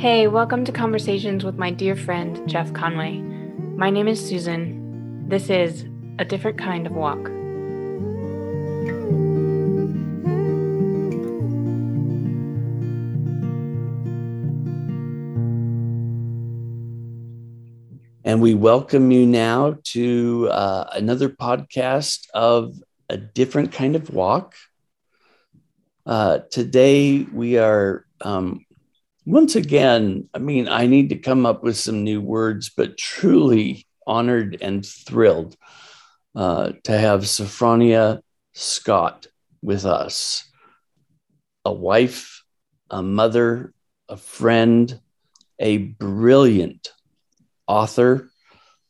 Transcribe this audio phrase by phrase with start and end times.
[0.00, 3.18] Hey, welcome to Conversations with my dear friend Jeff Conway.
[3.18, 5.28] My name is Susan.
[5.28, 5.84] This is
[6.18, 7.18] A Different Kind of Walk.
[18.24, 22.74] And we welcome you now to uh, another podcast of
[23.10, 24.54] A Different Kind of Walk.
[26.06, 28.64] Uh, today we are um,
[29.26, 33.86] once again, I mean, I need to come up with some new words, but truly
[34.06, 35.56] honored and thrilled
[36.34, 38.22] uh, to have Sophfronia
[38.54, 39.26] Scott
[39.62, 40.48] with us,
[41.64, 42.44] a wife,
[42.88, 43.72] a mother,
[44.08, 45.00] a friend,
[45.58, 46.92] a brilliant
[47.66, 48.30] author,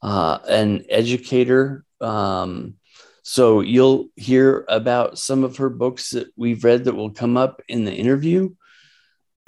[0.03, 1.85] uh, an educator.
[2.01, 2.77] Um,
[3.23, 7.61] so you'll hear about some of her books that we've read that will come up
[7.69, 8.51] in the interview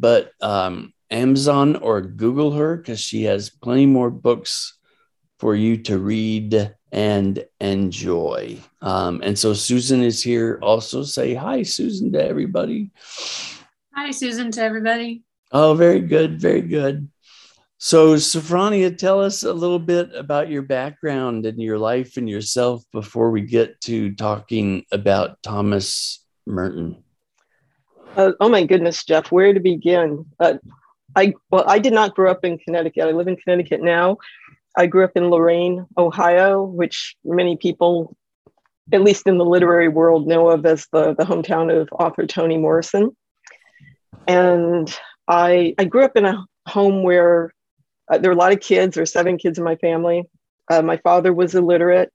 [0.03, 4.77] but um, Amazon or Google her because she has plenty more books
[5.39, 8.59] for you to read and enjoy.
[8.81, 10.59] Um, and so Susan is here.
[10.61, 12.91] Also, say hi, Susan, to everybody.
[13.95, 15.23] Hi, Susan, to everybody.
[15.53, 17.09] Oh, very good, very good.
[17.79, 22.83] So, Sophfronia, tell us a little bit about your background and your life and yourself
[22.93, 27.05] before we get to talking about Thomas Merton.
[28.17, 30.27] Uh, oh my goodness, Jeff, where to begin?
[30.39, 30.55] Uh,
[31.17, 33.05] I well, I did not grow up in Connecticut.
[33.05, 34.19] I live in Connecticut now.
[34.77, 38.17] I grew up in Lorain, Ohio, which many people,
[38.93, 42.59] at least in the literary world, know of as the, the hometown of author Toni
[42.59, 43.15] Morrison.
[44.27, 44.95] And
[45.29, 47.53] I I grew up in a home where
[48.11, 48.95] uh, there were a lot of kids.
[48.95, 50.25] There were seven kids in my family.
[50.71, 52.13] Uh, my father was illiterate.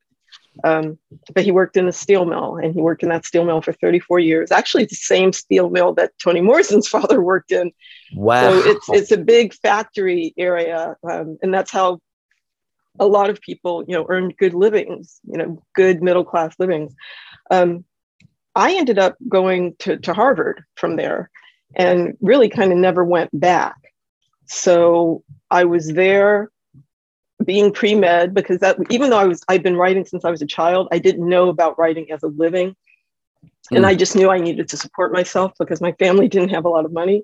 [0.64, 0.98] Um,
[1.34, 3.74] but he worked in a steel mill and he worked in that steel mill for
[3.74, 4.52] 34 years.
[4.52, 7.72] Actually, the same steel mill that Toni Morrison's father worked in.
[8.14, 8.50] Wow.
[8.50, 10.96] So it's, it's a big factory area.
[11.10, 12.00] Um, and that's how
[13.00, 16.96] a lot of people, you know, earn good livings, you know, good middle class livings.
[17.52, 17.86] Um,
[18.56, 21.30] I ended up going to, to Harvard from there
[21.76, 23.76] and really kind of never went back.
[24.48, 26.50] So I was there
[27.48, 30.46] being pre-med because that even though I was I've been writing since I was a
[30.46, 32.76] child, I didn't know about writing as a living.
[33.72, 33.88] And mm.
[33.88, 36.86] I just knew I needed to support myself because my family didn't have a lot
[36.86, 37.24] of money.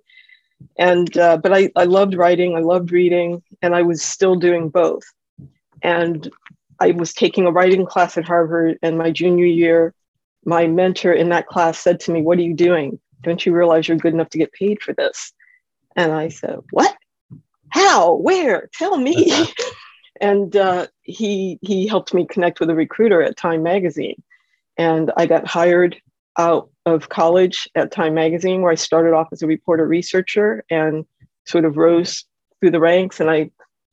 [0.80, 4.70] And uh, but I, I loved writing, I loved reading, and I was still doing
[4.70, 5.04] both.
[5.82, 6.32] And
[6.80, 9.94] I was taking a writing class at Harvard, and my junior year,
[10.46, 12.98] my mentor in that class said to me, What are you doing?
[13.24, 15.34] Don't you realize you're good enough to get paid for this?
[15.98, 16.96] And I said, What?
[17.70, 18.16] How?
[18.16, 18.70] Where?
[18.74, 19.50] Tell me.
[20.22, 24.22] and uh, he he helped me connect with a recruiter at Time Magazine,
[24.78, 26.02] and I got hired
[26.38, 31.06] out of college at Time Magazine, where I started off as a reporter researcher and
[31.46, 32.26] sort of rose
[32.60, 33.52] through the ranks, and I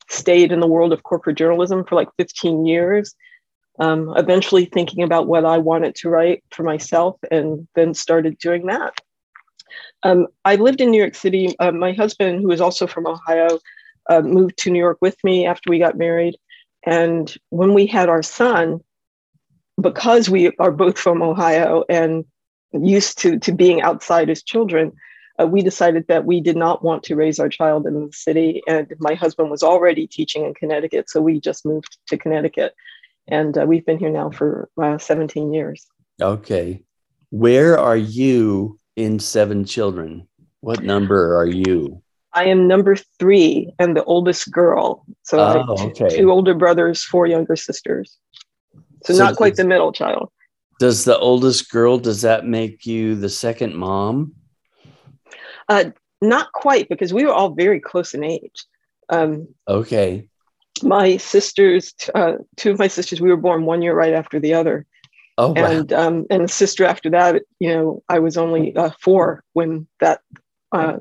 [0.09, 3.15] stayed in the world of corporate journalism for like 15 years.
[3.79, 8.67] Um, eventually, thinking about what I wanted to write for myself, and then started doing
[8.67, 8.93] that.
[10.03, 11.57] Um, I lived in New York City.
[11.59, 13.59] Uh, my husband, who is also from Ohio,
[14.09, 16.35] uh, moved to New York with me after we got married.
[16.85, 18.81] And when we had our son,
[19.79, 22.25] because we are both from Ohio and
[22.73, 24.93] used to, to being outside as children,
[25.39, 28.61] uh, we decided that we did not want to raise our child in the city.
[28.67, 31.09] And my husband was already teaching in Connecticut.
[31.09, 32.73] So we just moved to Connecticut.
[33.27, 35.85] And uh, we've been here now for uh, 17 years.
[36.21, 36.83] Okay.
[37.29, 40.27] Where are you in seven children?
[40.59, 42.03] What number are you?
[42.33, 45.05] I am number three and the oldest girl.
[45.23, 46.09] So oh, okay.
[46.09, 48.17] two older brothers, four younger sisters.
[49.03, 50.31] So, so not quite the middle child.
[50.79, 54.33] Does the oldest girl, does that make you the second mom?
[55.67, 55.91] Uh,
[56.21, 58.65] not quite, because we were all very close in age.
[59.09, 60.27] Um, okay.
[60.83, 64.53] My sisters, uh, two of my sisters, we were born one year right after the
[64.53, 64.85] other.
[65.37, 65.65] Oh, wow.
[65.65, 69.87] and um, and a sister after that, you know, I was only uh, four when
[69.99, 70.21] that
[70.71, 70.97] uh,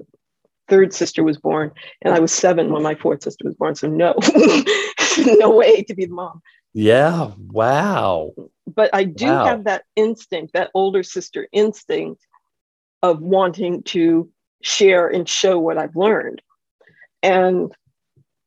[0.71, 3.75] third sister was born, and I was seven when my fourth sister was born.
[3.75, 4.15] So no,
[5.19, 6.41] no way to be the mom.
[6.73, 7.33] Yeah.
[7.49, 8.33] Wow.
[8.67, 9.45] But I do wow.
[9.45, 12.25] have that instinct, that older sister instinct
[13.03, 14.31] of wanting to
[14.63, 16.41] share and show what I've learned.
[17.23, 17.75] And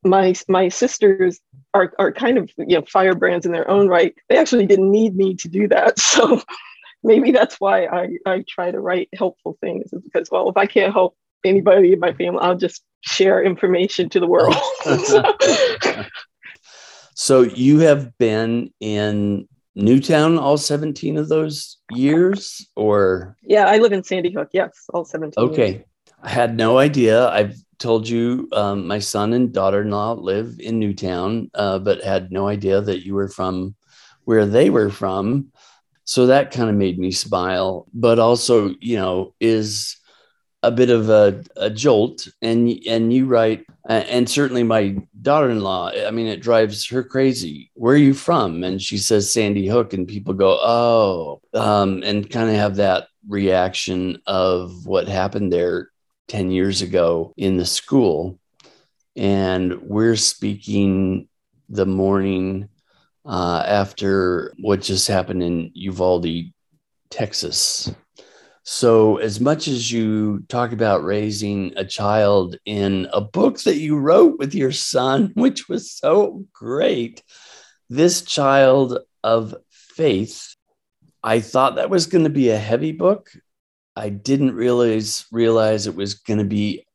[0.02, 1.40] my my sisters
[1.74, 4.14] are, are kind of you know firebrands in their own right.
[4.28, 5.98] They actually didn't need me to do that.
[6.14, 6.42] So
[7.02, 10.64] maybe that's why I, I try to write helpful things is because well if I
[10.64, 12.40] can't help anybody in my family.
[12.40, 14.56] I'll just share information to the world.
[17.14, 23.92] so you have been in Newtown all 17 of those years or Yeah, I live
[23.92, 24.48] in Sandy Hook.
[24.52, 25.42] Yes, all 17.
[25.44, 25.72] Okay.
[25.72, 25.84] Years.
[26.22, 27.28] I had no idea.
[27.28, 32.48] I've told you um, my son and daughter-in-law live in Newtown, uh, but had no
[32.48, 33.74] idea that you were from
[34.24, 35.52] where they were from.
[36.04, 39.96] So that kind of made me smile, but also, you know, is
[40.64, 42.28] a bit of a, a jolt.
[42.42, 45.92] And and you write, and certainly my daughter-in-law.
[46.06, 47.70] I mean, it drives her crazy.
[47.74, 48.64] Where are you from?
[48.64, 53.08] And she says Sandy Hook, and people go, oh, um, and kind of have that
[53.28, 55.90] reaction of what happened there
[56.28, 58.38] 10 years ago in the school.
[59.16, 61.28] And we're speaking
[61.68, 62.68] the morning
[63.24, 66.52] uh, after what just happened in Uvalde,
[67.10, 67.90] Texas.
[68.66, 73.98] So, as much as you talk about raising a child in a book that you
[73.98, 77.22] wrote with your son, which was so great,
[77.90, 80.56] this child of faith,
[81.22, 83.30] I thought that was going to be a heavy book.
[83.96, 86.86] I didn't realize realize it was going to be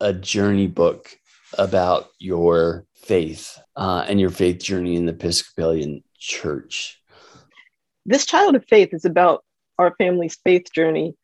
[0.00, 1.16] a journey book
[1.56, 7.00] about your faith uh, and your faith journey in the Episcopalian Church.
[8.04, 9.42] This child of faith is about
[9.78, 11.14] our family's faith journey.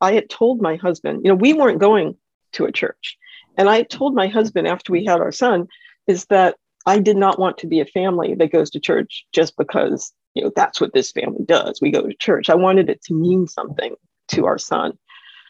[0.00, 2.16] I had told my husband, you know, we weren't going
[2.52, 3.16] to a church.
[3.56, 5.68] And I told my husband after we had our son,
[6.06, 6.56] is that
[6.86, 10.42] I did not want to be a family that goes to church just because, you
[10.42, 11.80] know, that's what this family does.
[11.80, 12.50] We go to church.
[12.50, 13.94] I wanted it to mean something
[14.28, 14.98] to our son.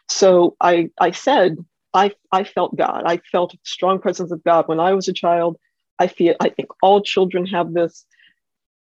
[0.08, 1.56] So I, I said,
[1.92, 3.04] I, I felt God.
[3.06, 5.56] I felt a strong presence of God when I was a child.
[5.98, 8.04] I feel I think all children have this.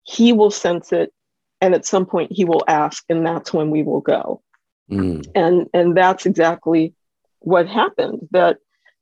[0.03, 1.13] He will sense it,
[1.61, 4.41] and at some point he will ask, and that's when we will go.
[4.89, 5.25] Mm.
[5.35, 6.93] And and that's exactly
[7.39, 8.27] what happened.
[8.31, 8.57] That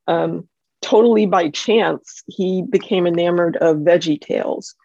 [0.08, 0.48] um,
[0.82, 4.76] totally by chance he became enamored of Veggie Tales.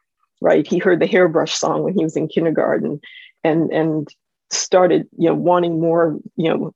[0.40, 3.00] Right, he heard the hairbrush song when he was in kindergarten,
[3.42, 4.08] and and
[4.50, 6.74] started you know wanting more you know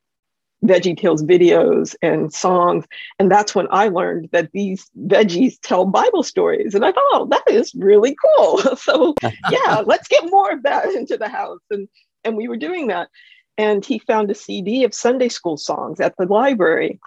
[0.64, 2.84] veggie tales videos and songs.
[3.18, 6.74] And that's when i learned that these veggies tell bible stories.
[6.74, 8.58] And i thought oh that is really cool.
[8.76, 9.14] So
[9.50, 11.60] yeah let's get more of that into the house.
[11.70, 11.88] And
[12.24, 13.08] and we were doing that.
[13.56, 16.98] And he found a cd of sunday school songs at the library.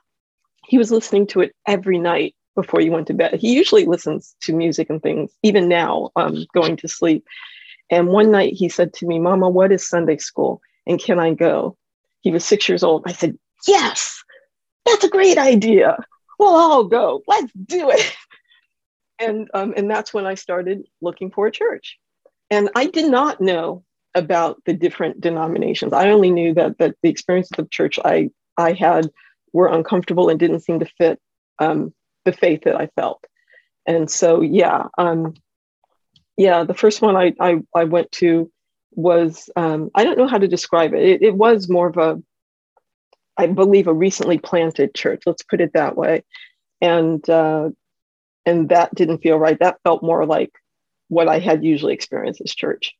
[0.67, 3.39] He was listening to it every night before he went to bed.
[3.39, 7.25] He usually listens to music and things even now um, going to sleep.
[7.89, 10.61] And one night he said to me mama what is sunday school?
[10.87, 11.77] And can i go?
[12.21, 13.03] He was six years old.
[13.05, 13.37] I said,
[13.67, 14.23] Yes,
[14.85, 15.97] that's a great idea.
[16.39, 17.21] Well, I'll go.
[17.27, 18.15] Let's do it.
[19.19, 21.99] And, um, and that's when I started looking for a church.
[22.49, 23.83] And I did not know
[24.15, 25.93] about the different denominations.
[25.93, 29.11] I only knew that, that the experiences of church I, I had
[29.53, 31.19] were uncomfortable and didn't seem to fit
[31.59, 31.93] um,
[32.25, 33.23] the faith that I felt.
[33.85, 35.35] And so, yeah, um,
[36.35, 38.51] yeah, the first one I, I, I went to
[38.93, 41.03] was um, I don't know how to describe it.
[41.03, 41.21] it.
[41.21, 42.21] It was more of a,
[43.41, 45.23] I believe, a recently planted church.
[45.25, 46.23] Let's put it that way,
[46.79, 47.69] and uh,
[48.45, 49.59] and that didn't feel right.
[49.59, 50.51] That felt more like
[51.07, 52.93] what I had usually experienced as church.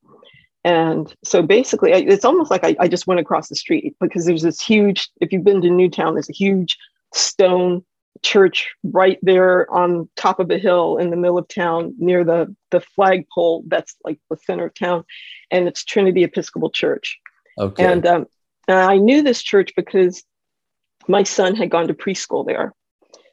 [0.63, 4.43] And so basically, it's almost like I, I just went across the street because there's
[4.43, 5.09] this huge.
[5.21, 6.77] If you've been to Newtown, there's a huge
[7.13, 7.83] stone
[8.21, 12.53] church right there on top of a hill in the middle of town near the
[12.69, 15.03] the flagpole that's like the center of town
[15.49, 17.17] and it's trinity episcopal church
[17.57, 18.25] okay and um,
[18.67, 20.23] i knew this church because
[21.07, 22.74] my son had gone to preschool there.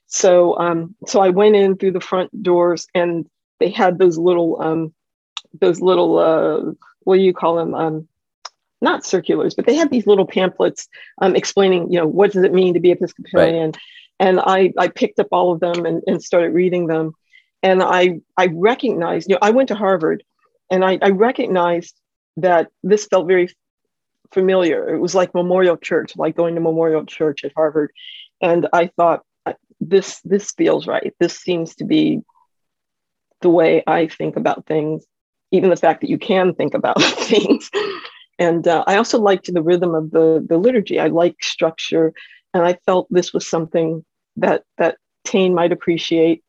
[0.07, 3.29] So um, so i went in through the front doors and
[3.61, 4.95] they had those little um,
[5.61, 7.75] those little uh, what do you call them?
[7.75, 8.09] Um,
[8.81, 10.89] not circulars but they had these little pamphlets
[11.21, 13.73] um, explaining you know what does it mean to be episcopalian?
[13.73, 13.79] Right.
[14.21, 17.13] And I, I picked up all of them and, and started reading them.
[17.63, 20.23] And I, I recognized, you know, I went to Harvard
[20.71, 21.95] and I, I recognized
[22.37, 23.49] that this felt very
[24.33, 24.95] familiar.
[24.95, 27.91] It was like Memorial Church, like going to Memorial Church at Harvard.
[28.41, 29.23] And I thought,
[29.81, 31.15] this, this feels right.
[31.21, 32.21] This seems to be
[33.41, 35.05] the way I think about things,
[35.53, 37.71] even the fact that you can think about things.
[38.39, 40.99] And uh, I also liked the rhythm of the, the liturgy.
[40.99, 42.13] I like structure.
[42.55, 44.05] And I felt this was something
[44.37, 46.43] that that Tain might appreciate.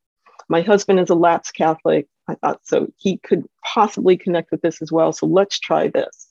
[0.47, 2.07] My husband is a Lats Catholic.
[2.27, 5.11] I thought so he could possibly connect with this as well.
[5.11, 6.28] So let's try this.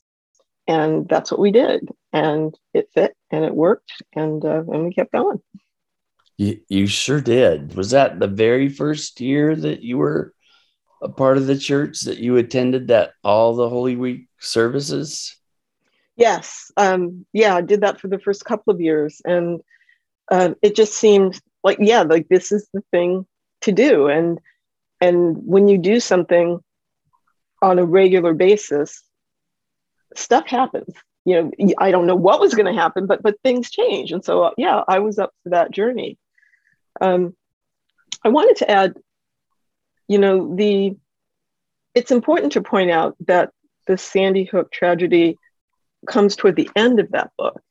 [0.69, 1.89] And that's what we did.
[2.13, 3.91] And it fit and it worked.
[4.15, 5.41] And, uh, and we kept going.
[6.37, 7.75] You, you sure did.
[7.75, 10.33] Was that the very first year that you were
[11.01, 15.35] a part of the church that you attended that all the Holy Week services?
[16.15, 16.71] Yes.
[16.77, 19.21] Um, yeah, I did that for the first couple of years.
[19.25, 19.61] And
[20.31, 23.25] uh, it just seemed like yeah like this is the thing
[23.61, 24.39] to do and
[25.01, 26.59] and when you do something
[27.61, 29.03] on a regular basis
[30.15, 30.93] stuff happens.
[31.25, 34.11] You know i don't know what was going to happen but but things change.
[34.11, 36.17] And so uh, yeah i was up for that journey.
[37.01, 37.35] Um,
[38.23, 38.95] I wanted to add,
[40.07, 40.95] you know, the
[41.95, 43.51] it's important to point out that
[43.87, 45.37] the Sandy Hook tragedy
[46.07, 47.61] comes toward the end of that book.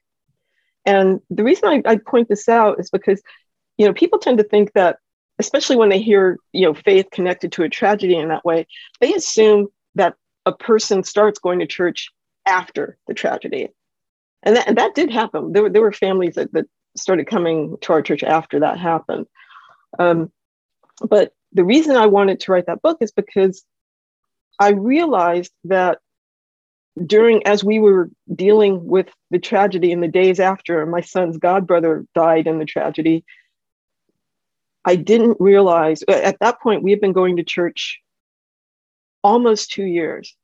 [0.84, 3.22] And the reason I, I point this out is because,
[3.76, 4.98] you know, people tend to think that,
[5.38, 8.66] especially when they hear, you know, faith connected to a tragedy in that way,
[9.00, 10.14] they assume that
[10.46, 12.10] a person starts going to church
[12.48, 13.68] after the tragedy.
[14.42, 15.52] And that, and that did happen.
[15.52, 19.26] There were, there were families that, that started coming to our church after that happened.
[19.98, 20.32] Um,
[21.08, 23.64] but the reason I wanted to write that book is because
[24.58, 25.98] I realized that
[27.04, 32.06] during as we were dealing with the tragedy in the days after my son's godbrother
[32.14, 33.24] died in the tragedy
[34.84, 38.00] i didn't realize at that point we had been going to church
[39.22, 40.36] almost two years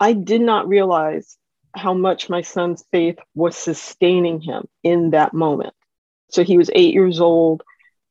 [0.00, 1.36] i did not realize
[1.74, 5.74] how much my son's faith was sustaining him in that moment
[6.30, 7.62] so he was eight years old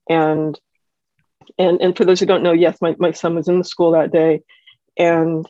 [0.10, 0.60] and
[1.58, 3.91] and and for those who don't know yes my, my son was in the school
[3.91, 4.41] that day
[4.98, 5.48] and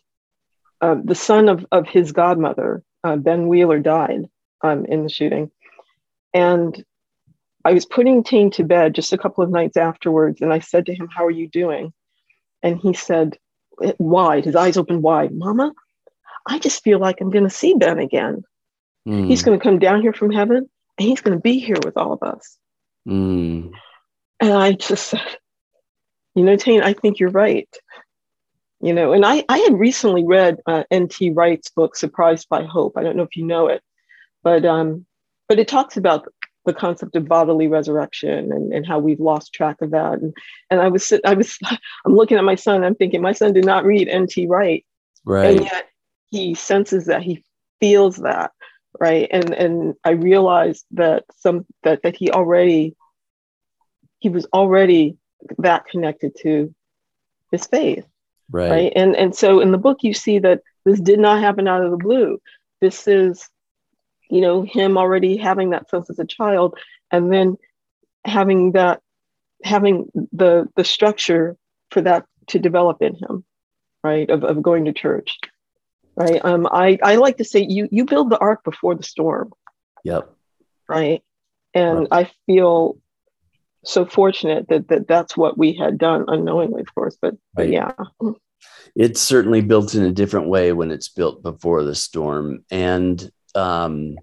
[0.82, 4.26] uh, the son of, of his godmother, uh, Ben Wheeler, died
[4.62, 5.52] um, in the shooting.
[6.34, 6.84] And
[7.66, 10.86] I was putting Tain to bed just a couple of nights afterwards, and I said
[10.86, 11.94] to him, How are you doing?
[12.62, 13.38] And he said,
[14.00, 15.72] wide, his eyes open wide, Mama,
[16.48, 18.44] I just feel like I'm going to see Ben again.
[19.08, 19.28] Mm.
[19.28, 21.98] He's going to come down here from heaven and he's going to be here with
[21.98, 22.58] all of us.
[23.08, 23.72] Mm.
[24.40, 25.38] And I just said,
[26.36, 27.70] You know, Tain, I think you're right
[28.82, 32.94] you know and i i had recently read uh, nt wright's book surprised by hope
[32.98, 33.82] i don't know if you know it
[34.44, 35.06] but um
[35.48, 36.28] but it talks about
[36.66, 40.36] the concept of bodily resurrection and, and how we've lost track of that and
[40.70, 41.58] and i was i was
[42.06, 44.86] i'm looking at my son i'm thinking my son did not read nt wright
[45.26, 45.88] right and yet
[46.30, 47.44] he senses that he
[47.80, 48.52] feels that
[49.00, 52.96] right and and i realized that some that that he already
[54.20, 55.18] he was already
[55.60, 56.74] that connected to
[57.52, 58.06] his faith
[58.52, 58.72] Right.
[58.72, 58.94] right.
[58.96, 61.92] And and so in the book you see that this did not happen out of
[61.92, 62.40] the blue.
[62.80, 63.50] This is,
[64.30, 66.78] you know, him already having that sense as a child
[67.12, 67.58] and then
[68.24, 69.02] having that
[69.64, 71.58] having the the structure
[71.92, 73.44] for that to develop in him,
[74.04, 74.30] right?
[74.30, 75.38] Of, of going to church.
[76.18, 76.44] Right.
[76.44, 79.54] Um, I, I like to say you you build the ark before the storm.
[80.04, 80.34] Yep.
[80.90, 81.24] Right.
[81.76, 82.08] And right.
[82.12, 82.98] I feel
[83.86, 87.18] so fortunate that, that that's what we had done unknowingly, of course.
[87.22, 87.68] But, right.
[87.68, 87.92] but yeah,
[88.96, 92.66] it's certainly built in a different way when it's built before the storm.
[92.72, 94.16] And um,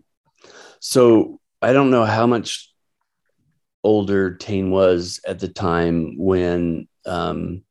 [0.81, 2.73] so I don't know how much
[3.85, 7.63] older Tain was at the time when, um,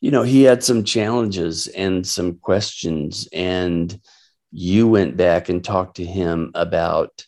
[0.00, 4.00] you know, he had some challenges and some questions, and
[4.50, 7.24] you went back and talked to him about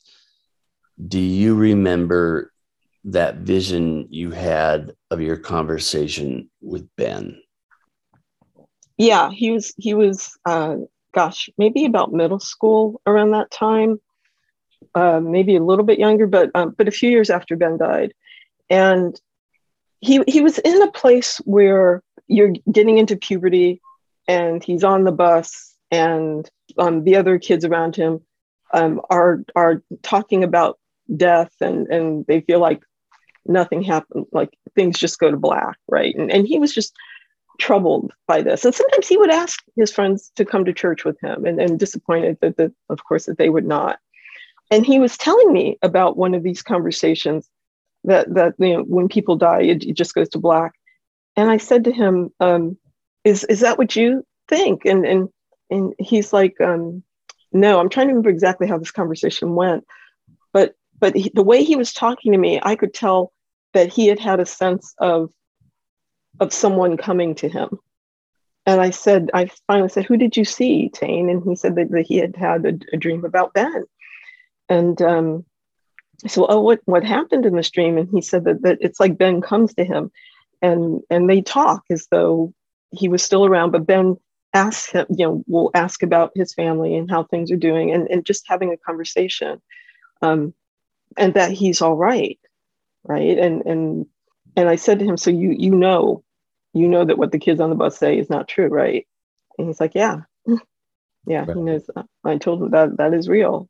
[1.08, 2.52] do you remember
[3.04, 7.40] that vision you had of your conversation with Ben?
[8.96, 10.76] Yeah, he was he was uh,
[11.12, 14.00] gosh, maybe about middle school around that time,
[14.94, 18.12] uh, maybe a little bit younger, but um, but a few years after Ben died,
[18.70, 19.20] and
[20.00, 23.80] he he was in a place where you're getting into puberty,
[24.28, 26.48] and he's on the bus, and
[26.78, 28.20] um, the other kids around him
[28.72, 30.78] um, are are talking about
[31.14, 32.82] death, and and they feel like
[33.46, 36.14] nothing happened like things just go to black right?
[36.14, 36.94] And, and he was just
[37.58, 38.64] troubled by this.
[38.64, 41.78] And sometimes he would ask his friends to come to church with him and, and
[41.78, 43.98] disappointed that, that of course that they would not.
[44.70, 47.48] And he was telling me about one of these conversations
[48.04, 50.72] that that you know when people die it, it just goes to black
[51.36, 52.76] and i said to him um,
[53.24, 55.28] is is that what you think and and
[55.70, 57.02] and he's like um,
[57.52, 59.84] no i'm trying to remember exactly how this conversation went
[60.52, 63.32] but but he, the way he was talking to me, I could tell
[63.74, 65.30] that he had had a sense of
[66.40, 67.78] of someone coming to him.
[68.64, 71.90] And I said, I finally said, "Who did you see, Tain?" And he said that,
[71.90, 73.84] that he had had a, a dream about Ben.
[74.68, 75.44] And um,
[76.24, 79.18] said, "Oh, what what happened in this dream?" And he said that that it's like
[79.18, 80.12] Ben comes to him,
[80.62, 82.54] and and they talk as though
[82.90, 84.16] he was still around, but Ben
[84.54, 88.08] asks him, you know, will ask about his family and how things are doing, and
[88.08, 89.60] and just having a conversation.
[90.22, 90.54] Um,
[91.16, 92.38] and that he's all right
[93.04, 94.06] right and and
[94.56, 96.22] and i said to him so you you know
[96.72, 99.06] you know that what the kids on the bus say is not true right
[99.58, 100.20] and he's like yeah
[101.26, 101.56] yeah right.
[101.56, 101.88] he knows
[102.24, 103.68] i told him that that is real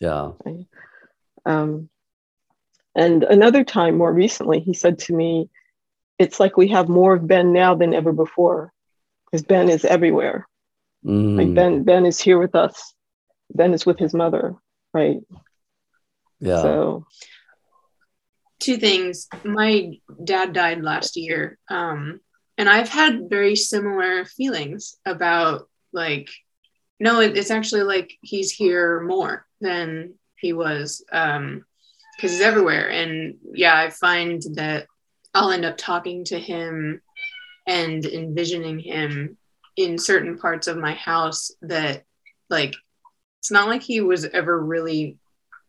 [0.00, 0.66] yeah right?
[1.46, 1.88] um
[2.94, 5.48] and another time more recently he said to me
[6.20, 8.72] it's like we have more of ben now than ever before
[9.26, 10.46] because ben is everywhere
[11.04, 11.36] mm.
[11.36, 12.94] like ben ben is here with us
[13.52, 14.54] ben is with his mother
[14.94, 15.20] right
[16.40, 16.62] yeah.
[16.62, 17.06] So
[18.58, 19.28] two things.
[19.44, 22.20] My dad died last year, um,
[22.58, 26.30] and I've had very similar feelings about like,
[26.98, 31.64] no, it, it's actually like he's here more than he was because um,
[32.18, 32.88] he's everywhere.
[32.90, 34.86] And yeah, I find that
[35.34, 37.00] I'll end up talking to him
[37.66, 39.36] and envisioning him
[39.76, 42.04] in certain parts of my house that
[42.48, 42.74] like
[43.38, 45.16] it's not like he was ever really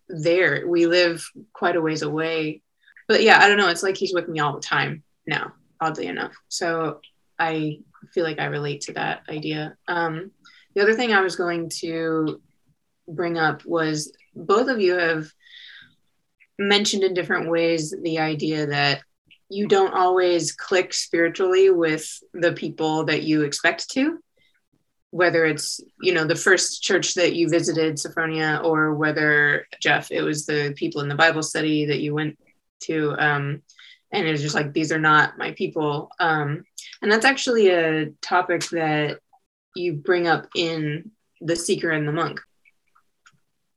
[0.09, 0.67] there.
[0.67, 2.61] We live quite a ways away.
[3.07, 3.69] But yeah, I don't know.
[3.69, 6.33] It's like he's with me all the time now, oddly enough.
[6.49, 6.99] So
[7.39, 7.79] I
[8.13, 9.77] feel like I relate to that idea.
[9.87, 10.31] Um,
[10.75, 12.41] the other thing I was going to
[13.07, 15.31] bring up was both of you have
[16.57, 19.01] mentioned in different ways the idea that
[19.51, 24.19] you don't always click spiritually with the people that you expect to
[25.11, 30.21] whether it's you know the first church that you visited sophfronia or whether jeff it
[30.21, 32.37] was the people in the bible study that you went
[32.79, 33.61] to um,
[34.11, 36.09] and it was just like these are not my people.
[36.19, 36.65] Um,
[37.01, 39.19] and that's actually a topic that
[39.75, 42.39] you bring up in the seeker and the monk.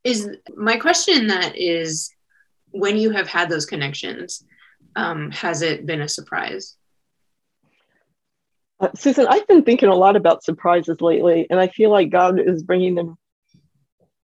[0.03, 2.11] Is my question that is
[2.71, 4.45] when you have had those connections
[4.97, 6.77] um, has it been a surprise
[8.81, 12.41] uh, Susan, I've been thinking a lot about surprises lately, and I feel like God
[12.41, 13.17] is bringing them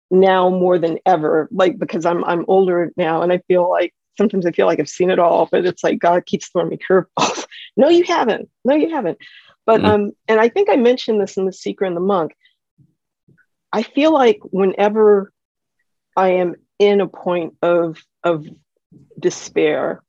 [0.09, 1.49] now more than ever.
[1.51, 4.89] Like because I'm I'm older now, and I feel like sometimes I feel like I've
[4.89, 7.45] seen it all, but it's like God keeps throwing me curveballs.
[7.75, 8.49] no, you haven't.
[8.63, 9.17] No, you haven't.
[9.65, 9.89] But mm-hmm.
[9.89, 12.33] um, and I think I mentioned this in the Seeker and the Monk.
[13.73, 15.31] I feel like whenever
[16.15, 18.45] I am in a point of of
[19.19, 20.03] despair,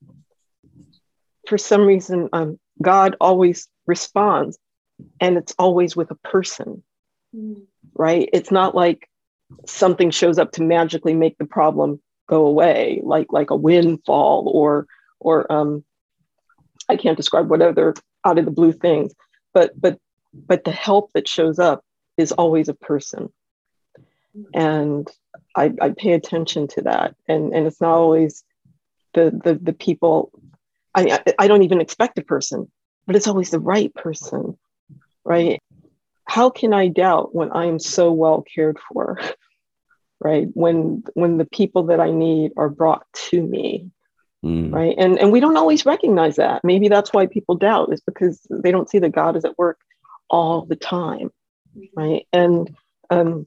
[1.48, 4.58] for some reason, um, God always responds
[5.20, 6.82] and it's always with a person
[7.34, 7.60] mm.
[7.94, 9.08] right it's not like
[9.66, 14.86] something shows up to magically make the problem go away like like a windfall or
[15.20, 15.82] or um
[16.88, 19.14] i can't describe what other out of the blue things
[19.54, 19.98] but but
[20.34, 21.82] but the help that shows up
[22.16, 23.32] is always a person
[24.54, 25.08] and
[25.56, 28.44] I, I pay attention to that and and it's not always
[29.14, 30.30] the the, the people
[30.94, 32.70] I, I don't even expect a person
[33.08, 34.58] but it's always the right person,
[35.24, 35.60] right?
[36.26, 39.18] How can I doubt when I am so well cared for?
[40.20, 43.88] right when when the people that i need are brought to me
[44.44, 44.72] mm.
[44.72, 48.40] right and and we don't always recognize that maybe that's why people doubt is because
[48.50, 49.78] they don't see that god is at work
[50.28, 51.30] all the time
[51.94, 52.76] right and
[53.10, 53.46] um,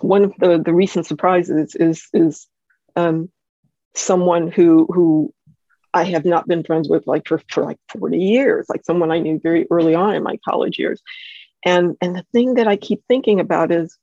[0.00, 2.46] one of the the recent surprises is is
[2.94, 3.28] um,
[3.96, 5.34] someone who who
[5.96, 9.18] I have not been friends with like for, for like 40 years, like someone I
[9.18, 11.00] knew very early on in my college years.
[11.64, 13.96] And and the thing that I keep thinking about is,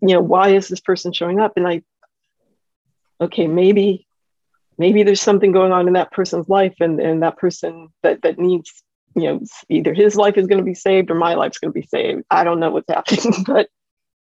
[0.00, 1.52] you know, why is this person showing up?
[1.56, 1.82] And I,
[3.20, 4.06] okay, maybe,
[4.78, 8.38] maybe there's something going on in that person's life and, and that person that that
[8.38, 8.72] needs,
[9.14, 11.78] you know, either his life is going to be saved or my life's going to
[11.78, 12.24] be saved.
[12.30, 13.68] I don't know what's happening, but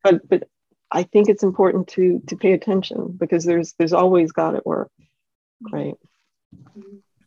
[0.05, 0.43] but but
[0.91, 4.91] I think it's important to to pay attention because there's there's always God at work,
[5.73, 5.95] right?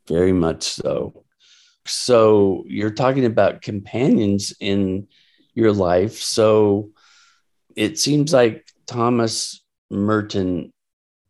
[0.08, 1.24] Very much so.
[1.86, 5.08] So you're talking about companions in
[5.54, 6.18] your life.
[6.18, 6.92] So
[7.76, 10.74] it seems like Thomas Merton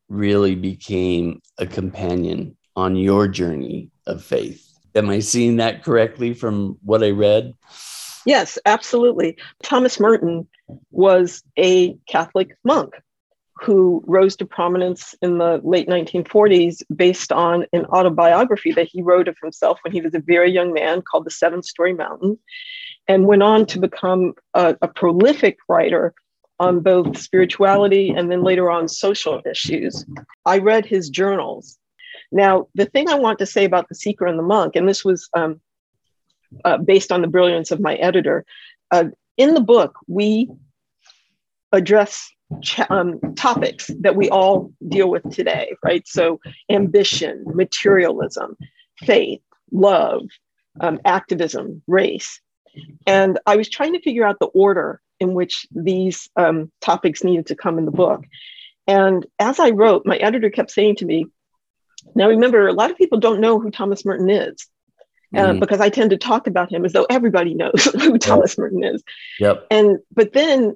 [0.10, 4.68] really became a companion on your journey of faith.
[4.96, 7.54] Am I seeing that correctly from what I read?
[8.26, 9.38] Yes, absolutely.
[9.64, 10.48] Thomas Merton
[10.92, 12.94] was a Catholic monk
[13.62, 19.28] who rose to prominence in the late 1940s based on an autobiography that he wrote
[19.28, 22.40] of himself when he was a very young man called The Seven Storey Mountain,
[23.08, 26.14] and went on to become a, a prolific writer
[26.60, 30.06] on both spirituality and then later on social issues.
[30.46, 31.78] I read his journals.
[32.32, 35.04] Now, the thing I want to say about The Seeker and the Monk, and this
[35.04, 35.60] was um,
[36.66, 38.46] uh, based on the brilliance of my editor,
[38.92, 39.06] uh,
[39.38, 40.50] in the book, we
[41.72, 42.30] address
[42.90, 46.08] um, topics that we all deal with today, right?
[46.08, 48.58] So, ambition, materialism,
[49.00, 50.24] faith, love,
[50.80, 52.40] um, activism, race.
[53.06, 57.48] And I was trying to figure out the order in which these um, topics needed
[57.48, 58.24] to come in the book.
[58.88, 61.28] And as I wrote, my editor kept saying to me,
[62.16, 64.68] now remember, a lot of people don't know who Thomas Merton is.
[65.34, 65.62] Uh, mm.
[65.62, 69.02] because I tend to talk about him as though everybody knows who Thomas Merton is.
[69.40, 69.66] Yep.
[69.72, 70.76] And but then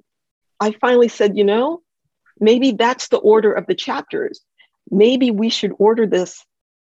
[0.59, 1.81] I finally said, you know,
[2.39, 4.41] maybe that's the order of the chapters.
[4.91, 6.43] Maybe we should order this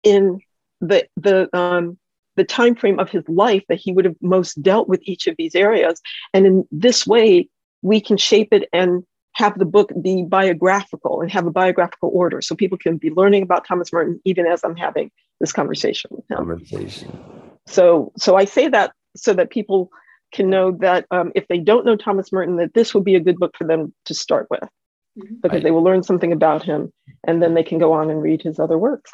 [0.04, 0.40] in
[0.80, 1.98] the the um,
[2.36, 5.36] the time frame of his life that he would have most dealt with each of
[5.38, 6.02] these areas,
[6.34, 7.50] and in this way
[7.82, 12.42] we can shape it and have the book be biographical and have a biographical order
[12.42, 16.30] so people can be learning about Thomas Merton even as I'm having this conversation with
[16.30, 16.38] him.
[16.38, 17.18] Conversation.
[17.66, 19.90] So, so I say that so that people
[20.32, 23.20] can know that um, if they don't know Thomas Merton, that this would be a
[23.20, 25.36] good book for them to start with, mm-hmm.
[25.42, 25.64] because right.
[25.64, 26.92] they will learn something about him,
[27.28, 29.12] and then they can go on and read his other works.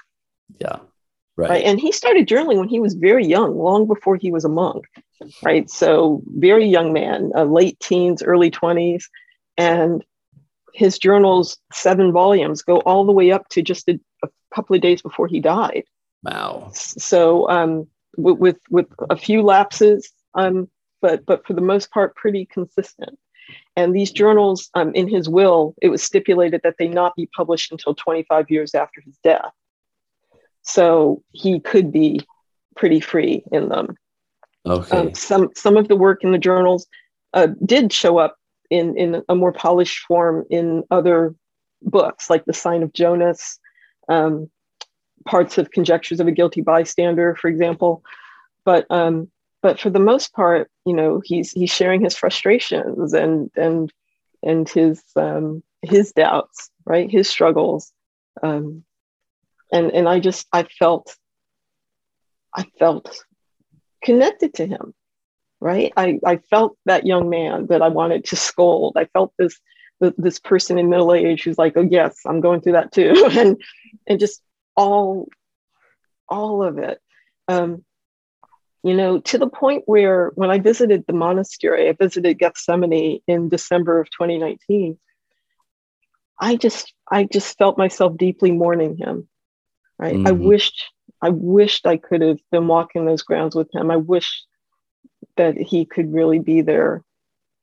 [0.59, 0.79] Yeah,
[1.35, 1.49] right.
[1.49, 1.65] right.
[1.65, 4.85] And he started journaling when he was very young, long before he was a monk,
[5.43, 5.69] right?
[5.69, 9.09] So very young man, uh, late teens, early twenties,
[9.57, 10.03] and
[10.73, 14.81] his journals, seven volumes, go all the way up to just a, a couple of
[14.81, 15.83] days before he died.
[16.21, 16.69] Wow.
[16.73, 20.69] So um, with, with, with a few lapses, um,
[21.01, 23.17] but but for the most part, pretty consistent.
[23.75, 27.71] And these journals, um, in his will, it was stipulated that they not be published
[27.71, 29.51] until 25 years after his death.
[30.63, 32.21] So he could be
[32.75, 33.95] pretty free in them.
[34.65, 34.97] Okay.
[34.97, 36.87] Um, some some of the work in the journals
[37.33, 38.35] uh, did show up
[38.69, 41.33] in in a more polished form in other
[41.81, 43.59] books, like The Sign of Jonas,
[44.09, 44.49] um,
[45.25, 48.03] parts of Conjectures of a Guilty Bystander, for example.
[48.65, 49.31] But um,
[49.67, 53.91] but for the most part, you know, he's he's sharing his frustrations and and
[54.41, 57.11] and his um, his doubts, right?
[57.11, 57.91] His struggles,
[58.41, 58.85] um,
[59.69, 61.13] and and I just I felt
[62.55, 63.25] I felt
[64.01, 64.93] connected to him,
[65.59, 65.91] right?
[65.97, 68.93] I I felt that young man that I wanted to scold.
[68.95, 69.59] I felt this
[69.99, 73.61] this person in middle age who's like, oh yes, I'm going through that too, and
[74.07, 74.41] and just
[74.77, 75.27] all
[76.29, 77.01] all of it.
[77.49, 77.83] Um,
[78.87, 83.49] you know, to the point where when I visited the monastery, I visited Gethsemani in
[83.49, 84.97] December of 2019.
[86.39, 89.27] I just, I just felt myself deeply mourning him.
[89.99, 90.15] Right.
[90.15, 90.27] Mm-hmm.
[90.27, 90.85] I wished,
[91.21, 93.91] I wished I could have been walking those grounds with him.
[93.91, 94.45] I wish
[95.35, 97.03] that he could really be there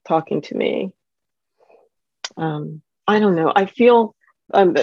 [0.06, 0.92] talking to me.
[2.36, 3.50] Um, I don't know.
[3.54, 4.14] I feel
[4.52, 4.76] um,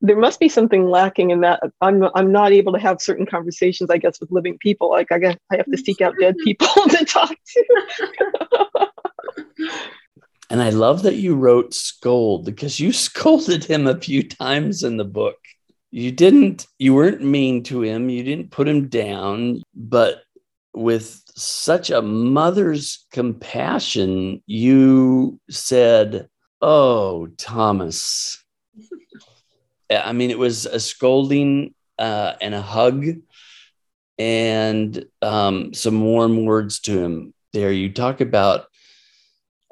[0.00, 3.90] there must be something lacking in that I'm I'm not able to have certain conversations,
[3.90, 4.90] I guess, with living people.
[4.90, 8.88] Like I guess I have to seek out dead people to talk to.
[10.48, 14.96] and I love that you wrote scold because you scolded him a few times in
[14.96, 15.36] the book.
[15.92, 20.22] You didn't, you weren't mean to him, you didn't put him down, but
[20.72, 26.28] with such a mother's compassion, you said,
[26.62, 28.40] Oh, Thomas,
[29.90, 33.06] I mean, it was a scolding uh, and a hug
[34.18, 37.72] and um, some warm words to him there.
[37.72, 38.66] You talk about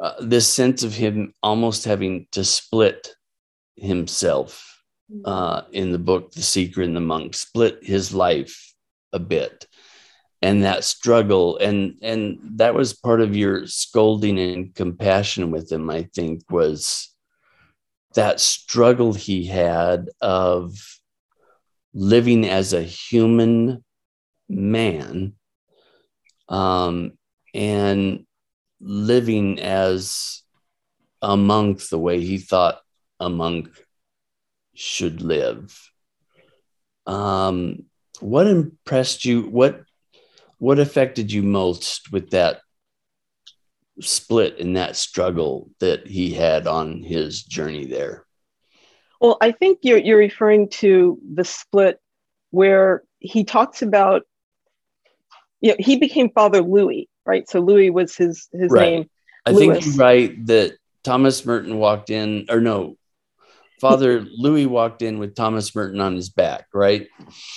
[0.02, 3.14] uh, this sense of him almost having to split
[3.76, 4.82] himself
[5.24, 8.74] uh, in the book, The Seeker and the Monk, split his life
[9.12, 9.66] a bit.
[10.40, 15.90] And that struggle, and and that was part of your scolding and compassion with him.
[15.90, 17.12] I think was
[18.14, 20.76] that struggle he had of
[21.94, 23.84] living as a human
[24.48, 25.34] man
[26.48, 27.12] um,
[27.54, 28.24] and
[28.80, 30.42] living as
[31.20, 32.80] a monk the way he thought
[33.20, 33.68] a monk
[34.74, 35.90] should live.
[37.06, 37.84] Um,
[38.20, 39.42] what impressed you?
[39.42, 39.82] What
[40.58, 42.60] what affected you most with that
[44.00, 48.24] split in that struggle that he had on his journey there?
[49.20, 52.00] Well, I think you're, you're referring to the split
[52.50, 54.22] where he talks about,
[55.60, 57.48] you know, he became Father Louis, right?
[57.48, 58.82] So Louis was his, his right.
[58.82, 59.10] name.
[59.44, 62.96] I think you're right that Thomas Merton walked in, or no,
[63.80, 67.08] Father Louis walked in with Thomas Merton on his back, right?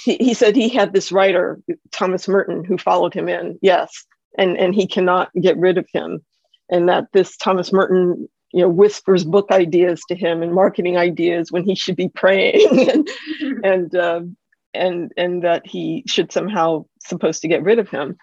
[0.03, 1.59] He, he said he had this writer,
[1.91, 3.59] Thomas Merton, who followed him in.
[3.61, 4.05] Yes.
[4.37, 6.23] And, and he cannot get rid of him
[6.71, 11.51] and that this Thomas Merton you know whispers book ideas to him and marketing ideas
[11.51, 12.89] when he should be praying.
[12.91, 13.09] And
[13.63, 14.21] and uh,
[14.73, 18.17] and and that he should somehow supposed to get rid of him.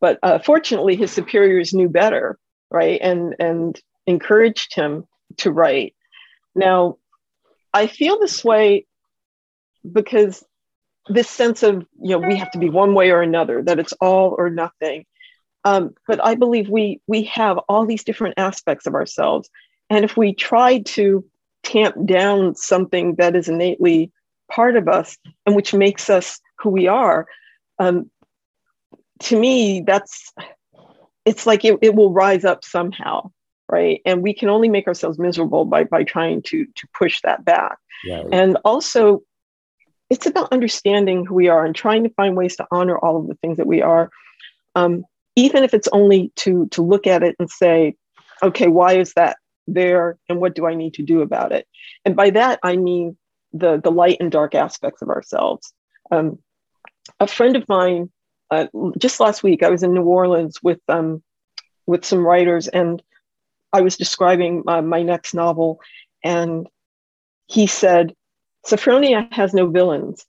[0.00, 2.38] But uh, fortunately his superiors knew better
[2.70, 5.04] right and and encouraged him
[5.38, 5.94] to write.
[6.54, 6.98] Now
[7.74, 8.86] i feel this way
[9.90, 10.44] because
[11.08, 13.92] this sense of you know we have to be one way or another that it's
[13.94, 15.04] all or nothing
[15.64, 19.48] um, but I believe we we have all these different aspects of ourselves,
[19.90, 21.24] and if we try to
[21.62, 24.10] tamp down something that is innately
[24.50, 27.26] part of us and which makes us who we are,
[27.78, 28.10] um,
[29.20, 30.32] to me, that's
[31.24, 33.30] it's like it, it will rise up somehow,
[33.68, 34.00] right?
[34.04, 37.78] And we can only make ourselves miserable by by trying to to push that back.
[38.04, 38.24] Yeah.
[38.32, 39.22] And also,
[40.10, 43.28] it's about understanding who we are and trying to find ways to honor all of
[43.28, 44.10] the things that we are.
[44.74, 45.04] Um,
[45.36, 47.94] even if it's only to to look at it and say
[48.42, 51.66] okay why is that there and what do I need to do about it?
[52.04, 53.16] And by that, I mean
[53.52, 55.72] the, the light and dark aspects of ourselves.
[56.10, 56.38] Um,
[57.20, 58.10] a friend of mine,
[58.50, 58.66] uh,
[58.98, 61.22] just last week, I was in New Orleans with, um,
[61.86, 63.02] with some writers and
[63.72, 65.80] I was describing uh, my next novel.
[66.22, 66.68] And
[67.46, 68.14] he said,
[68.66, 70.24] Sophfronia has no villains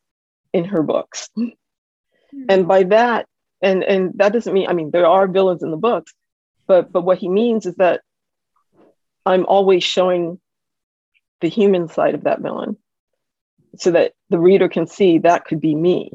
[0.53, 1.29] in her books.
[1.37, 2.45] Mm-hmm.
[2.49, 3.27] And by that,
[3.63, 6.13] and, and that doesn't mean, I mean, there are villains in the books,
[6.67, 8.01] but, but what he means is that
[9.25, 10.39] I'm always showing
[11.41, 12.77] the human side of that villain
[13.77, 16.11] so that the reader can see that could be me,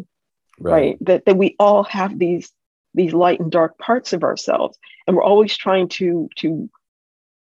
[0.61, 0.73] right?
[0.73, 0.99] right?
[1.01, 2.53] That, that we all have these,
[2.95, 4.79] these light and dark parts of ourselves.
[5.07, 6.71] And we're always trying to, to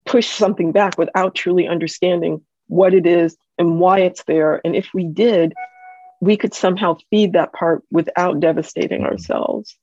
[0.04, 4.60] push something back without truly understanding what it is and why it's there.
[4.64, 5.54] And if we did,
[6.20, 9.12] we could somehow feed that part without devastating mm-hmm.
[9.12, 9.76] ourselves.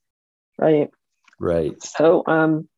[0.58, 0.90] Right.
[1.38, 1.82] Right.
[1.82, 2.68] So, um,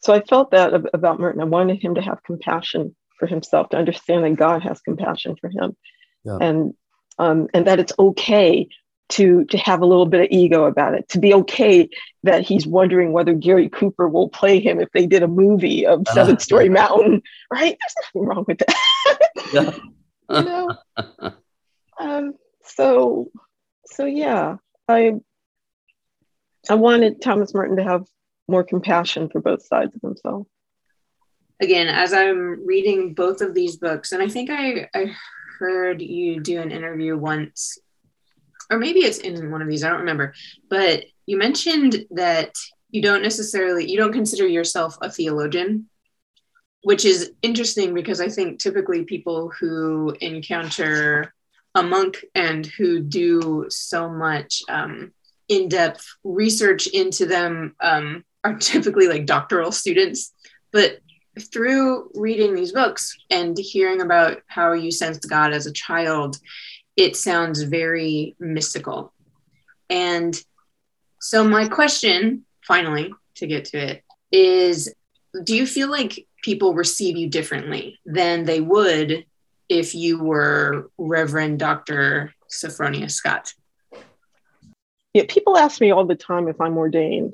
[0.00, 1.40] so I felt that about Merton.
[1.40, 5.48] I wanted him to have compassion for himself, to understand that God has compassion for
[5.48, 5.76] him,
[6.24, 6.38] yeah.
[6.40, 6.74] and
[7.18, 8.68] um, and that it's okay
[9.08, 11.88] to to have a little bit of ego about it, to be okay
[12.22, 16.00] that he's wondering whether Gary Cooper will play him if they did a movie of
[16.00, 16.14] uh-huh.
[16.14, 17.76] Seven Storey Mountain, right?
[17.80, 19.80] There's nothing wrong with that.
[20.30, 21.32] you know.
[21.98, 23.30] Um, so
[23.86, 25.14] so yeah, I
[26.68, 28.06] I wanted Thomas Merton to have
[28.48, 30.46] more compassion for both sides of himself.
[31.60, 35.14] Again, as I'm reading both of these books, and I think I, I
[35.58, 37.78] heard you do an interview once,
[38.70, 40.34] or maybe it's in one of these, I don't remember,
[40.68, 42.52] but you mentioned that
[42.90, 45.88] you don't necessarily, you don't consider yourself a theologian,
[46.82, 51.34] which is interesting because I think typically people who encounter
[51.74, 55.12] a monk and who do so much um,
[55.48, 60.32] in-depth research into them um, are typically like doctoral students.
[60.72, 61.00] But
[61.52, 66.38] through reading these books and hearing about how you sensed god as a child
[66.96, 69.12] it sounds very mystical.
[69.90, 70.34] And
[71.20, 74.92] so my question finally to get to it is
[75.44, 79.24] do you feel like people receive you differently than they would
[79.68, 83.52] if you were reverend dr sophfronia scott
[85.16, 87.32] yeah, people ask me all the time if I'm ordained,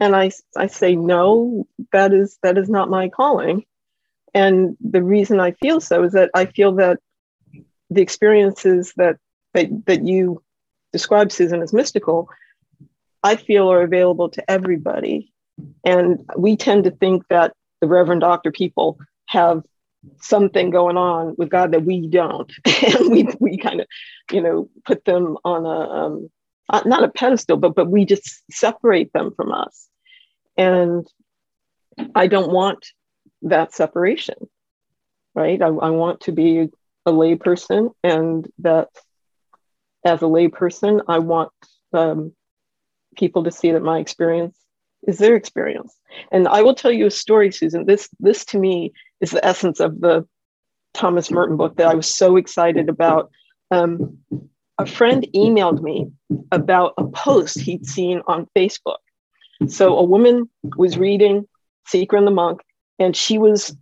[0.00, 1.68] and I I say no.
[1.92, 3.66] That is that is not my calling,
[4.32, 7.00] and the reason I feel so is that I feel that
[7.90, 9.16] the experiences that
[9.52, 10.42] that, that you
[10.90, 12.30] describe, Susan, as mystical,
[13.22, 15.30] I feel are available to everybody,
[15.84, 19.64] and we tend to think that the Reverend Doctor people have
[20.22, 23.86] something going on with God that we don't, and we we kind of,
[24.32, 26.30] you know, put them on a um,
[26.68, 29.88] uh, not a pedestal, but but we just separate them from us.
[30.56, 31.06] And
[32.14, 32.86] I don't want
[33.42, 34.36] that separation,
[35.34, 35.60] right?
[35.60, 36.68] I, I want to be
[37.06, 38.88] a layperson, and that
[40.04, 41.52] as a layperson, I want
[41.92, 42.32] um,
[43.16, 44.56] people to see that my experience
[45.06, 45.96] is their experience.
[46.32, 47.86] And I will tell you a story, Susan.
[47.86, 50.26] This this to me is the essence of the
[50.94, 53.30] Thomas Merton book that I was so excited about.
[53.70, 54.18] Um,
[54.78, 56.10] a friend emailed me
[56.52, 58.98] about a post he'd seen on Facebook.
[59.66, 61.48] So a woman was reading
[61.86, 62.60] Seeker and the Monk,
[62.98, 63.76] and she was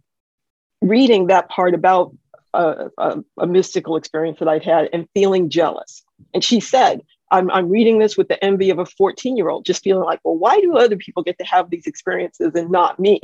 [0.80, 2.14] reading that part about
[2.54, 6.02] a, a, a, mystical experience that I'd had and feeling jealous.
[6.32, 9.66] And she said, I'm, I'm reading this with the envy of a 14 year old,
[9.66, 12.98] just feeling like, well, why do other people get to have these experiences and not
[12.98, 13.20] me?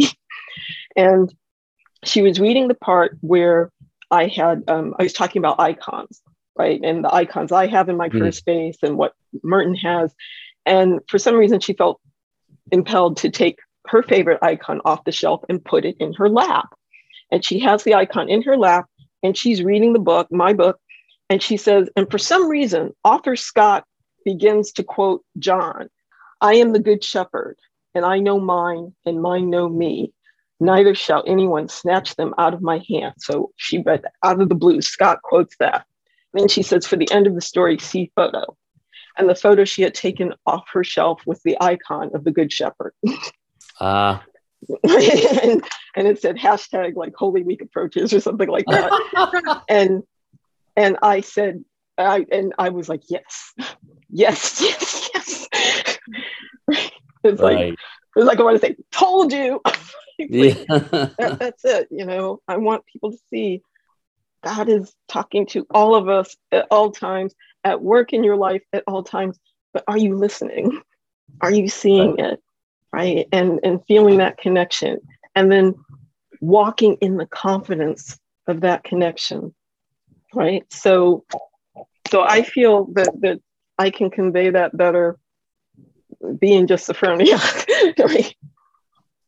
[0.97, 1.33] and
[2.05, 3.71] she was reading the part where
[4.11, 6.21] I had, um, I was talking about icons
[6.57, 6.81] right?
[6.83, 8.35] And the icons I have in my mm.
[8.35, 10.15] space and what Merton has.
[10.67, 12.01] And for some reason, she felt
[12.71, 16.75] impelled to take her favorite icon off the shelf and put it in her lap.
[17.31, 18.87] And she has the icon in her lap
[19.23, 20.79] and she's reading the book, my book.
[21.31, 23.85] And she says, and for some reason, author Scott
[24.25, 25.89] begins to quote John
[26.41, 27.57] I am the good shepherd,
[27.95, 30.13] and I know mine, and mine know me.
[30.59, 33.15] Neither shall anyone snatch them out of my hand.
[33.19, 34.81] So she read out of the blue.
[34.83, 35.87] Scott quotes that.
[36.35, 38.57] Then she says, for the end of the story, see photo.
[39.19, 42.53] And the photo she had taken off her shelf was the icon of the Good
[42.53, 42.95] Shepherd.
[43.79, 44.19] Uh.
[44.85, 45.65] and,
[45.97, 49.63] and it said hashtag like Holy Week approaches or something like that.
[49.69, 50.03] and
[50.77, 51.65] and I said,
[51.99, 53.53] I and I was like, yes,
[54.09, 55.49] yes, yes, yes.
[57.25, 57.71] it's right.
[57.71, 57.75] like
[58.17, 59.61] it's like I want to say, told you.
[60.19, 60.55] yeah.
[60.69, 61.89] that, that's it.
[61.91, 63.63] You know, I want people to see
[64.45, 68.63] God is talking to all of us at all times, at work in your life
[68.73, 69.39] at all times.
[69.73, 70.83] But are you listening?
[71.41, 72.43] Are you seeing it?
[72.93, 73.27] Right.
[73.33, 75.01] And and feeling that connection.
[75.35, 75.75] And then
[76.41, 79.55] walking in the confidence of that connection
[80.35, 81.25] right so
[82.11, 83.41] so i feel that that
[83.79, 85.19] i can convey that better
[86.39, 87.39] being just sophfronia
[87.99, 88.35] right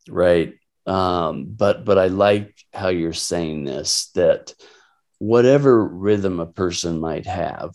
[0.09, 0.55] right
[0.87, 4.53] um but but i like how you're saying this that
[5.27, 7.75] whatever rhythm a person might have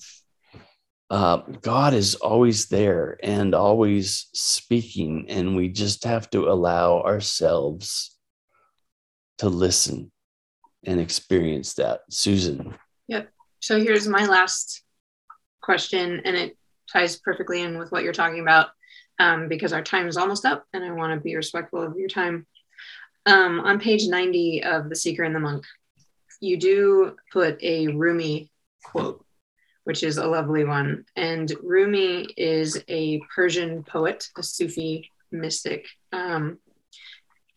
[1.09, 8.15] uh, God is always there and always speaking, and we just have to allow ourselves
[9.39, 10.11] to listen
[10.85, 12.01] and experience that.
[12.11, 12.75] Susan.
[13.07, 13.29] Yep.
[13.59, 14.83] So here's my last
[15.61, 16.57] question, and it
[16.91, 18.67] ties perfectly in with what you're talking about
[19.17, 22.09] um, because our time is almost up, and I want to be respectful of your
[22.09, 22.45] time.
[23.25, 25.65] Um, on page 90 of The Seeker and the Monk,
[26.39, 28.51] you do put a Rumi
[28.83, 29.25] quote
[29.89, 31.03] which is a lovely one.
[31.15, 35.87] And Rumi is a Persian poet, a Sufi mystic.
[36.11, 36.59] Um,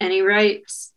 [0.01, 0.95] and he writes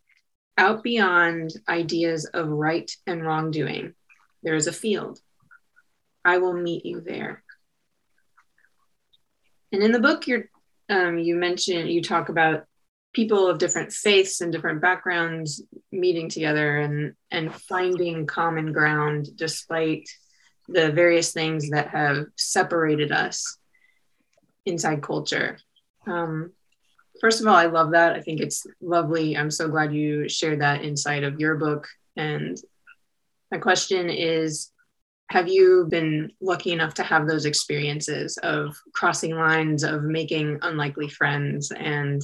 [0.58, 3.96] out beyond ideas of right and wrongdoing,
[4.44, 5.20] there is a field.
[6.24, 7.44] I will meet you there.
[9.74, 10.46] And in the book, you're,
[10.88, 12.64] um, you mention, you talk about
[13.16, 20.08] people of different faiths and different backgrounds meeting together and, and finding common ground despite
[20.68, 23.58] the various things that have separated us
[24.66, 25.58] inside culture.
[26.06, 26.52] Um,
[27.22, 28.14] first of all, I love that.
[28.14, 29.38] I think it's lovely.
[29.38, 31.88] I'm so glad you shared that inside of your book.
[32.18, 32.58] And
[33.50, 34.72] my question is
[35.30, 41.08] Have you been lucky enough to have those experiences of crossing lines, of making unlikely
[41.08, 42.22] friends, and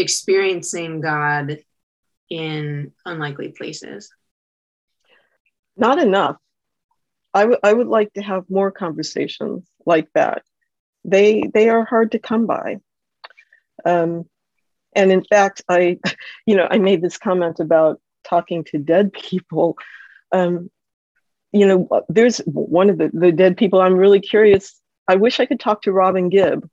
[0.00, 1.58] experiencing God
[2.28, 4.10] in unlikely places?
[5.76, 6.36] Not enough.
[7.32, 10.42] I, w- I would like to have more conversations like that.
[11.04, 12.78] They they are hard to come by.
[13.84, 14.26] Um,
[14.94, 15.98] and in fact, I,
[16.46, 19.76] you know, I made this comment about talking to dead people.
[20.32, 20.70] Um,
[21.52, 24.78] you know, there's one of the, the dead people I'm really curious.
[25.08, 26.68] I wish I could talk to Robin Gibb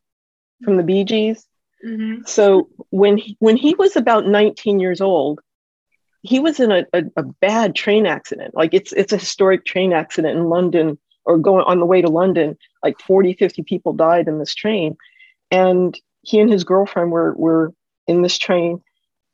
[0.63, 1.46] from the Bee Gees.
[1.85, 2.23] Mm-hmm.
[2.25, 5.39] So when he, when he was about 19 years old,
[6.21, 8.55] he was in a, a, a, bad train accident.
[8.55, 12.09] Like it's it's a historic train accident in London or going on the way to
[12.09, 12.57] London.
[12.83, 14.97] Like 40, 50 people died in this train.
[15.51, 17.73] And he and his girlfriend were were
[18.07, 18.81] in this train.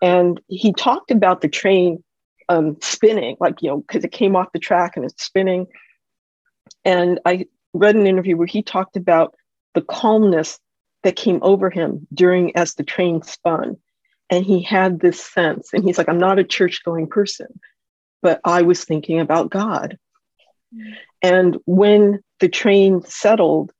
[0.01, 2.03] And he talked about the train
[2.49, 5.67] um, spinning, like, you know, because it came off the track and it's spinning.
[6.83, 9.35] And I read an interview where he talked about
[9.73, 10.59] the calmness
[11.03, 13.77] that came over him during as the train spun
[14.29, 17.59] and he had this sense, and he's like, I'm not a church going person,
[18.21, 19.99] but I was thinking about God.
[21.21, 23.71] And when the train settled,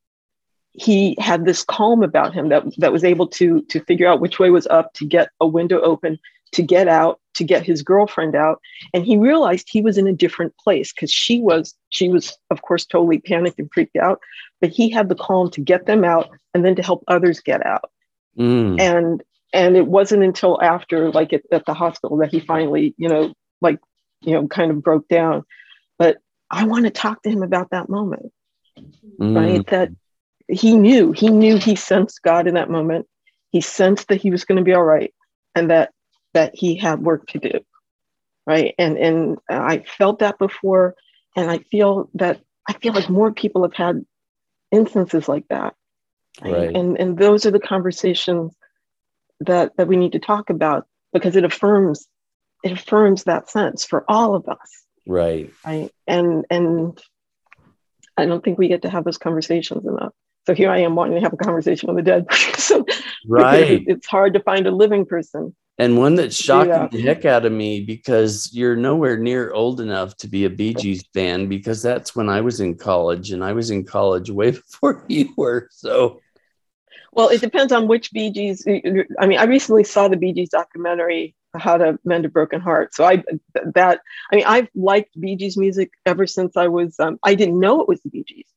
[0.72, 4.38] he had this calm about him that, that was able to, to figure out which
[4.38, 6.20] way was up, to get a window open,
[6.52, 8.62] to get out, to get his girlfriend out.
[8.94, 12.62] And he realized he was in a different place because she was, she was, of
[12.62, 14.20] course, totally panicked and freaked out.
[14.62, 17.66] But he had the calm to get them out and then to help others get
[17.66, 17.92] out.
[18.38, 18.80] Mm.
[18.80, 23.08] And and it wasn't until after like at, at the hospital that he finally you
[23.08, 23.80] know like
[24.22, 25.44] you know kind of broke down
[25.98, 26.18] but
[26.50, 28.34] i want to talk to him about that moment
[29.20, 29.36] mm.
[29.36, 29.90] right that
[30.48, 33.08] he knew he knew he sensed god in that moment
[33.52, 35.14] he sensed that he was going to be all right
[35.56, 35.92] and that
[36.34, 37.60] that he had work to do
[38.46, 38.76] right?
[38.78, 40.96] And and i felt that before
[41.36, 44.06] and i feel that i feel like more people have had
[44.72, 45.76] instances like that.
[46.42, 46.54] Right?
[46.54, 46.76] right.
[46.76, 48.56] and and those are the conversations
[49.42, 52.08] that that we need to talk about because it affirms
[52.64, 54.84] it affirms that sense for all of us.
[55.06, 55.52] Right.
[55.66, 55.92] Right?
[56.08, 57.00] And and
[58.18, 60.14] i don't think we get to have those conversations enough.
[60.46, 62.86] So here i am wanting to have a conversation with a dead person.
[63.26, 63.86] Right.
[63.88, 66.88] it's hard to find a living person and one that shocked yeah.
[66.92, 70.74] the heck out of me because you're nowhere near old enough to be a Bee
[70.74, 74.52] Gees fan because that's when I was in college and I was in college way
[74.52, 75.68] before you were.
[75.72, 76.22] So
[77.12, 78.66] well, it depends on which Bee Gees.
[78.68, 82.94] I mean, I recently saw the Bee Gees documentary, How to Mend a Broken Heart.
[82.94, 87.00] So I that I mean, I've liked Bee Gees music ever since I was.
[87.00, 88.48] Um, I didn't know it was the Bee Gees,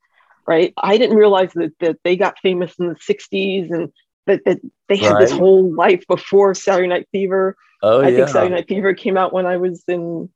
[0.46, 0.72] right?
[0.76, 3.92] I didn't realize that that they got famous in the '60s and
[4.26, 5.20] that, that they had right.
[5.20, 7.56] this whole life before Saturday Night Fever.
[7.82, 8.16] Oh I yeah.
[8.16, 10.28] think Saturday Night Fever came out when I was in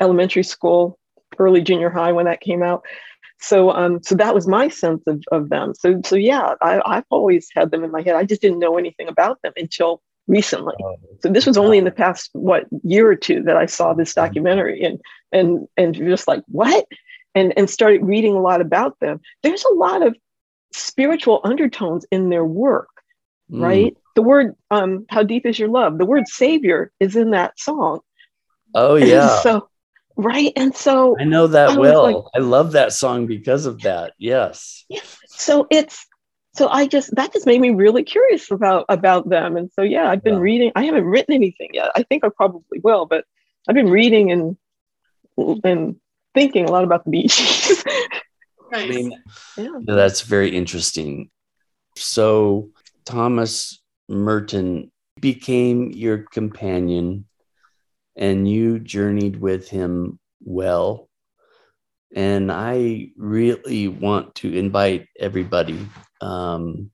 [0.00, 0.98] elementary school,
[1.38, 2.84] early junior high when that came out
[3.40, 7.04] so um so that was my sense of, of them so so yeah I, i've
[7.10, 10.74] always had them in my head i just didn't know anything about them until recently
[10.82, 13.94] oh, so this was only in the past what year or two that i saw
[13.94, 14.26] this mm-hmm.
[14.26, 15.00] documentary and
[15.32, 16.86] and and just like what
[17.34, 20.14] and and started reading a lot about them there's a lot of
[20.72, 22.89] spiritual undertones in their work
[23.50, 23.60] mm.
[23.62, 27.58] right the word um how deep is your love the word savior is in that
[27.58, 28.00] song
[28.74, 29.40] Oh yeah.
[29.40, 29.68] so
[30.16, 30.52] right.
[30.54, 32.02] And so I know that I well.
[32.04, 34.12] like- I love that song because of that.
[34.18, 34.84] Yes.
[35.26, 36.06] so it's
[36.54, 39.56] so I just that just made me really curious about about them.
[39.56, 40.40] And so yeah, I've been Yeah.
[40.40, 40.72] reading.
[40.76, 41.90] I haven't written anything yet.
[41.96, 43.24] I think I probably will, but
[43.68, 44.56] I've been reading and
[45.64, 45.96] and
[46.34, 47.84] thinking a lot about the Bee Gees.
[48.72, 48.84] Nice.
[48.84, 49.10] I mean,
[49.56, 49.64] yeah.
[49.84, 51.28] Yeah, That's very interesting.
[51.96, 52.70] So,
[53.10, 57.26] Thomas Merton became your companion
[58.16, 61.08] and you journeyed with him well.
[62.14, 65.78] And I really want to invite everybody
[66.20, 66.90] um,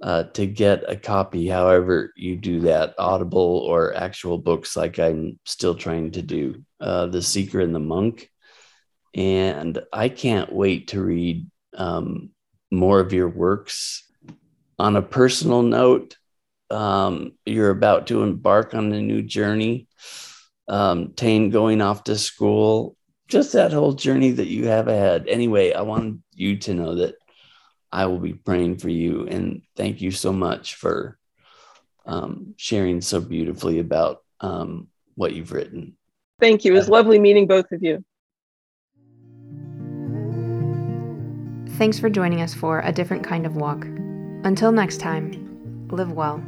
[0.00, 5.38] uh, to get a copy, however, you do that, Audible or actual books, like I'm
[5.44, 8.30] still trying to do uh, The Seeker and the Monk.
[9.14, 12.30] And I can't wait to read um,
[12.70, 14.09] more of your works.
[14.80, 16.16] On a personal note,
[16.70, 19.88] um, you're about to embark on a new journey.
[20.68, 22.96] Um, Tain going off to school,
[23.28, 25.26] just that whole journey that you have ahead.
[25.28, 27.16] Anyway, I want you to know that
[27.92, 29.26] I will be praying for you.
[29.26, 31.18] And thank you so much for
[32.06, 35.98] um, sharing so beautifully about um, what you've written.
[36.40, 36.72] Thank you.
[36.72, 38.02] It was lovely meeting both of you.
[41.76, 43.86] Thanks for joining us for A Different Kind of Walk.
[44.42, 46.42] Until next time, live well.